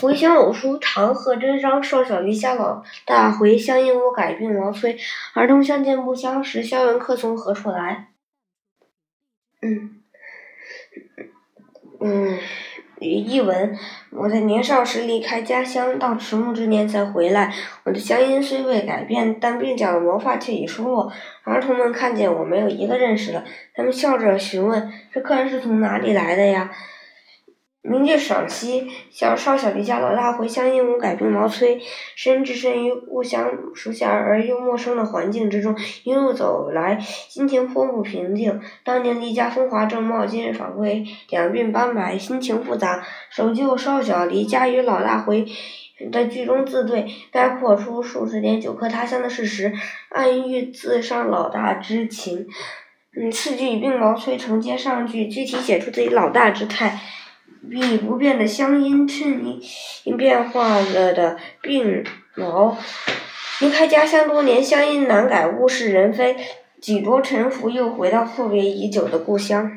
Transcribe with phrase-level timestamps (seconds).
[0.00, 1.82] 回乡偶书，唐·贺知章。
[1.82, 4.96] 少小离家老大回，乡音无改鬓毛衰。
[5.34, 8.08] 儿童相见不相识，笑问客从何处来。
[9.60, 10.00] 嗯，
[12.00, 12.38] 嗯，
[12.98, 13.76] 译文：
[14.12, 17.52] 我在年少时离开家乡，到迟暮之年才回来。
[17.84, 21.12] 我的乡音虽未改变，但鬓角的毛发却已疏落。
[21.44, 23.44] 儿童们看见我，没有一个认识的。
[23.74, 26.70] 他们笑着询问：“这客人是从哪里来的呀？”
[27.82, 31.80] 名句赏析：小少小离家老大回，乡音无改鬓毛衰。
[32.14, 38.60] 身置身于故乡熟悉而又陌生的环境之中，一路走来，心情颇不平静。
[38.84, 43.02] 当年离家风华正茂，今日返回两鬓斑白，心情复杂。
[43.30, 45.46] 守旧少小离家与老大回
[46.12, 49.72] 的句中自对，概括出数十年久客他乡的事实，
[50.10, 52.46] 暗喻自伤老大之情。
[53.16, 57.00] 嗯，次句以鬓毛衰承接上句，具体写出自己老大之态。
[57.68, 59.60] 比不变的乡音衬
[60.04, 62.78] 应变化了的鬓毛。
[63.60, 66.34] 离开家乡多年，乡音难改，物是人非，
[66.80, 69.68] 几多沉浮，又回到阔别已久的故乡。